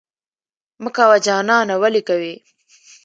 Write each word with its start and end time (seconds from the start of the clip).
مه 0.83 0.89
کوه 0.95 1.17
جانانه 1.25 1.75
ولې 1.81 2.01
کوې؟ 2.07 2.33